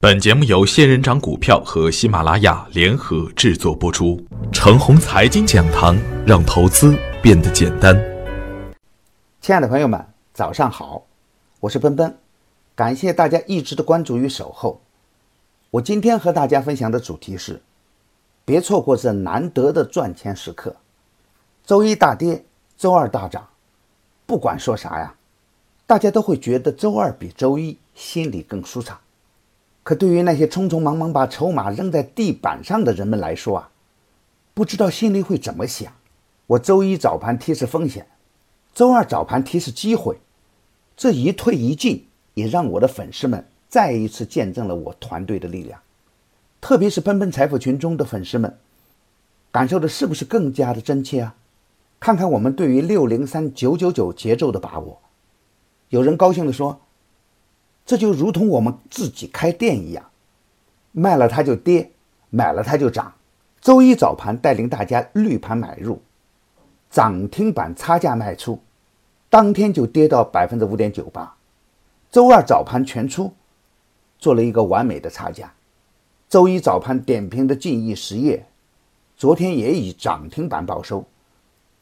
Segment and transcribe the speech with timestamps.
[0.00, 4.24] 本节目由仙人掌股票和喜马拉雅联合制作播出。
[4.52, 8.00] 程红财经讲堂，让投资变得简单。
[9.40, 11.02] 亲爱的朋友们，早上好，
[11.58, 12.16] 我是奔奔，
[12.76, 14.80] 感谢大家一直的关注与守候。
[15.70, 17.60] 我今天和大家分享的主题是：
[18.44, 20.76] 别错过这难得的赚钱时刻。
[21.66, 22.44] 周一大跌，
[22.76, 23.48] 周二大涨，
[24.26, 25.16] 不管说啥呀，
[25.88, 28.96] 大家都会觉得周二比周一心里更舒畅。
[29.88, 33.70] 可对于那些匆匆忙忙把筹码扔在地板上的人们来说啊，
[34.52, 35.90] 不知道心里会怎么想。
[36.46, 38.06] 我周一早盘提示风险，
[38.74, 40.18] 周二早盘提示机会，
[40.94, 45.80] 这一退一进，也让我的粉丝们再一次见证了我团队的力量。
[46.60, 48.58] 特别是奔奔财富群中的粉丝们，
[49.50, 51.34] 感受的是不是更加的真切啊？
[51.98, 55.00] 看看我们对于六零三九九九节奏的把握，
[55.88, 56.78] 有人高兴地说。
[57.88, 60.10] 这就如同我们自己开店一样，
[60.92, 61.90] 卖了它就跌，
[62.28, 63.14] 买了它就涨。
[63.62, 66.02] 周一早盘带领大家绿盘买入，
[66.90, 68.60] 涨停板差价卖出，
[69.30, 71.34] 当天就跌到百分之五点九八。
[72.10, 73.32] 周二早盘全出，
[74.18, 75.54] 做了一个完美的差价。
[76.28, 78.46] 周一早盘点评的晋益实业，
[79.16, 81.06] 昨天也以涨停板报收。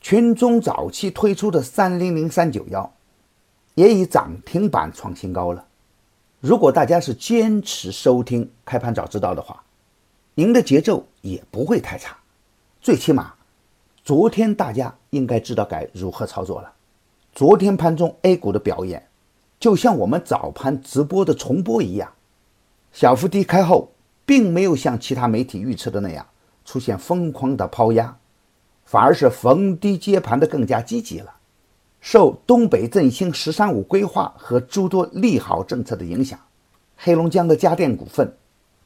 [0.00, 2.92] 群中早期推出的三零零三九幺，
[3.74, 5.65] 也以涨停板创新高了。
[6.46, 9.64] 如果大家是坚持收听开盘早知道的话，
[10.36, 12.16] 您的节奏也不会太差。
[12.80, 13.34] 最起码，
[14.04, 16.72] 昨天大家应该知道该如何操作了。
[17.34, 19.08] 昨天盘中 A 股的表演，
[19.58, 22.12] 就像我们早盘直播的重播一样，
[22.92, 23.90] 小幅低开后，
[24.24, 26.24] 并没有像其他媒体预测的那样
[26.64, 28.16] 出现疯狂的抛压，
[28.84, 31.35] 反而是逢低接盘的更加积极了。
[32.08, 36.38] 受东北振兴“十三五”规划和诸多利好政策的影响，
[36.96, 38.36] 黑龙江的家电股份、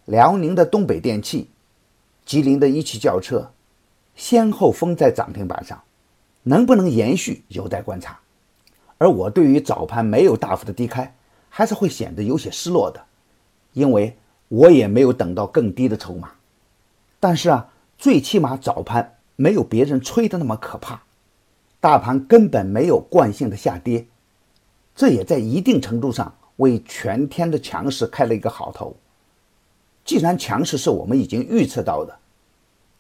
[0.06, 1.50] 辽宁的东北电器、
[2.24, 3.50] 吉林的一汽轿车，
[4.16, 5.82] 先后封在涨停板上，
[6.44, 8.18] 能不能延续有待观察。
[8.96, 11.14] 而我对于早盘没有大幅的低开，
[11.50, 13.04] 还是会显得有些失落的，
[13.74, 14.16] 因为
[14.48, 16.30] 我也没有等到更低的筹码。
[17.20, 21.02] 但是啊，最起码早盘没有别人吹的那么可怕。
[21.80, 24.06] 大盘根本没有惯性的下跌，
[24.94, 28.94] 这也在一定程度上为全天的强势开了一个好头。
[30.04, 32.18] 既然强势是我们已经预测到的，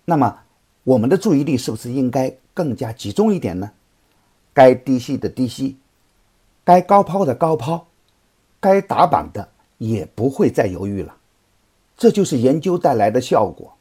[0.06, 0.40] 那么
[0.84, 3.72] 我们的注意力是不是应该更加集中一点呢？
[4.54, 5.76] 该低吸的低吸，
[6.64, 7.86] 该高抛的高抛，
[8.58, 9.48] 该打板的
[9.78, 11.16] 也不会再犹豫了。
[11.96, 13.74] 这就是研究带来的效果，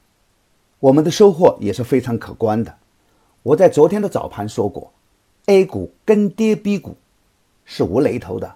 [0.80, 2.78] 我们的收获也是非常可观的。
[3.42, 4.92] 我在昨天的早盘说过
[5.46, 6.98] ，A 股跟跌 B 股
[7.64, 8.54] 是无雷头的，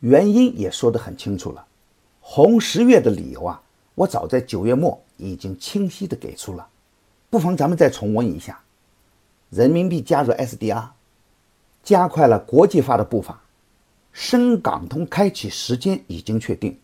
[0.00, 1.66] 原因也说得很清楚了。
[2.20, 3.60] 红十月的理由啊，
[3.94, 6.66] 我早在九月末已经清晰的给出了，
[7.28, 8.58] 不妨咱们再重温一下。
[9.50, 10.88] 人民币加入 SDR，
[11.82, 13.42] 加快了国际化的步伐，
[14.12, 16.78] 深港通开启时间已经确定，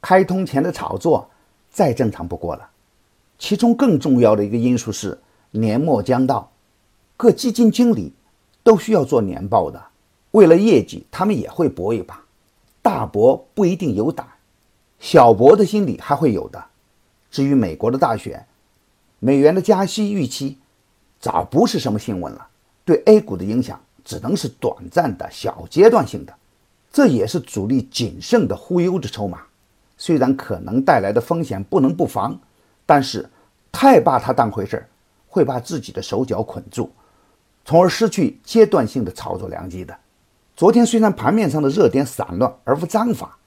[0.00, 1.30] 开通前的炒作
[1.70, 2.68] 再正常不过了。
[3.38, 5.16] 其中更重要的一个因素是。
[5.50, 6.50] 年末将到，
[7.16, 8.12] 各基金经理
[8.62, 9.82] 都需要做年报的。
[10.32, 12.22] 为了业绩，他们也会搏一把。
[12.82, 14.26] 大博不一定有胆，
[14.98, 16.64] 小博的心理还会有的。
[17.30, 18.46] 至于美国的大选，
[19.18, 20.58] 美元的加息预期
[21.20, 22.48] 早不是什么新闻了。
[22.84, 26.34] 对 A 股的影响只能是短暂的小阶段性的，
[26.92, 29.42] 这也是主力谨慎的忽悠的筹码。
[29.98, 32.38] 虽然可能带来的风险不能不防，
[32.86, 33.28] 但是
[33.72, 34.88] 太把它当回事儿。
[35.28, 36.90] 会把自己的手脚捆住，
[37.64, 39.96] 从而失去阶段性的操作良机的。
[40.56, 43.38] 昨天虽然盘面上的热点散乱而无章法，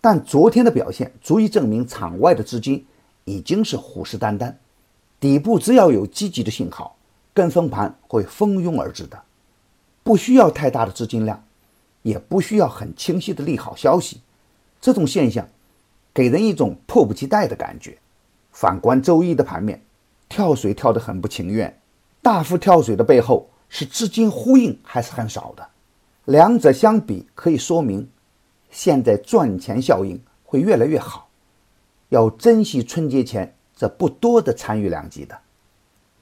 [0.00, 2.84] 但昨天的表现足以证明场外的资金
[3.24, 4.52] 已经是虎视眈眈，
[5.18, 6.96] 底部只要有积极的信号，
[7.32, 9.22] 跟风盘会蜂拥而至的。
[10.02, 11.42] 不需要太大的资金量，
[12.02, 14.20] 也不需要很清晰的利好消息，
[14.80, 15.48] 这种现象
[16.12, 17.96] 给人一种迫不及待的感觉。
[18.52, 19.80] 反观周一的盘面。
[20.28, 21.80] 跳水跳得很不情愿，
[22.20, 25.66] 大幅跳水的背后是资金呼应还是很少的，
[26.26, 28.08] 两者相比可以说明，
[28.70, 31.28] 现在赚钱效应会越来越好，
[32.10, 35.38] 要珍惜春节前这不多的参与良机的。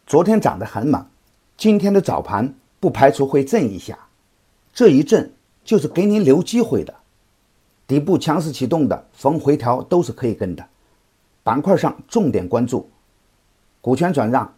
[0.06, 1.05] 昨天涨得很猛，
[1.56, 3.99] 今天的早盘不排除会震一下，
[4.73, 5.32] 这一震
[5.64, 6.94] 就是给您留机会的，
[7.88, 10.64] 底部强势启动的逢回调都是可以跟的，
[11.43, 12.88] 板块上重点关注。
[13.86, 14.52] 股权转让、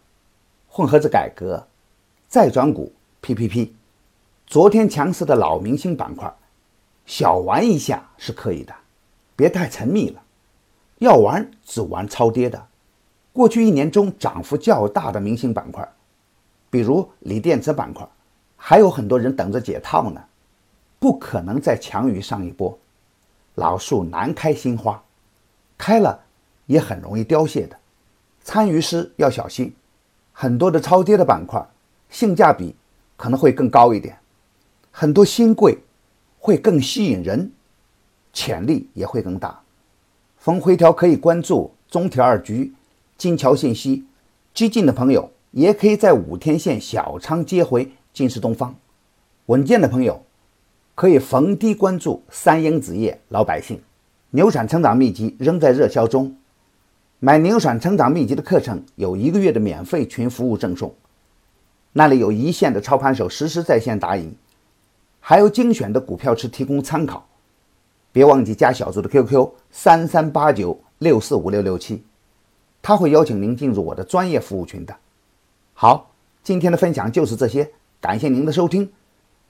[0.70, 1.66] 混合制改革、
[2.28, 2.90] 再转股、
[3.20, 3.68] PPP，
[4.46, 6.32] 昨天强势的老明星板块，
[7.04, 8.74] 小玩一下是可以的，
[9.36, 10.22] 别太沉迷了。
[11.00, 12.68] 要玩只玩超跌的。
[13.34, 15.86] 过去一年中涨幅较大的明星板块，
[16.70, 18.08] 比如锂电池板块，
[18.56, 20.24] 还有很多人等着解套呢。
[20.98, 22.78] 不可能再强于上一波，
[23.56, 25.02] 老树难开新花，
[25.76, 26.18] 开了
[26.64, 27.76] 也很容易凋谢的。
[28.48, 29.70] 参与时要小心，
[30.32, 31.62] 很多的超跌的板块，
[32.08, 32.74] 性价比
[33.14, 34.16] 可能会更高一点，
[34.90, 35.76] 很多新贵
[36.38, 37.52] 会更吸引人，
[38.32, 39.60] 潜力也会更大。
[40.38, 42.72] 逢回调可以关注中铁二局。
[43.18, 44.06] 金桥信息，
[44.54, 48.70] 激进的朋友也可以在五天线小仓接回金石东方；
[49.44, 50.24] 稳健的朋友
[50.94, 53.78] 可以逢低关注三英纸业、老百姓。
[54.30, 56.34] 牛产成长秘籍仍在热销中，
[57.20, 60.94] 买牛产成长秘籍的课程有一个月的免费群服务赠送，
[61.92, 64.32] 那里有一线的操盘手实时在线答疑，
[65.18, 67.26] 还有精选的股票池提供参考。
[68.12, 72.04] 别忘记加小组的 QQ：三三八九六四五六六七。
[72.80, 74.96] 他会邀请您进入我的专业服务群的。
[75.74, 76.12] 好，
[76.44, 77.68] 今天的分享就是这些，
[78.00, 78.88] 感谢您的收听。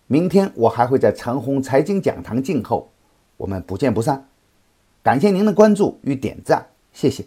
[0.07, 2.91] 明天我还会在陈红财经讲堂静候，
[3.37, 4.27] 我们不见不散。
[5.03, 7.27] 感谢您的关注与点赞，谢谢。